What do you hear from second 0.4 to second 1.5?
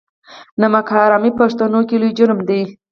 نمک حرامي په